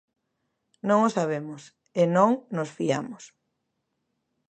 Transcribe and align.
Non 0.87 0.99
o 1.07 1.09
sabemos... 1.17 1.61
e 2.01 2.03
non 2.15 2.31
nos 2.55 2.69
fiamos. 2.77 3.23